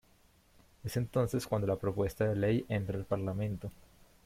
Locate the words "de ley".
2.27-2.65